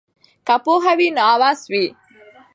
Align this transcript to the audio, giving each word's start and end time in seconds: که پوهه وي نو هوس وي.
که 0.47 0.55
پوهه 0.63 0.93
وي 0.99 1.09
نو 1.17 1.23
هوس 1.31 1.61
وي. 1.71 1.85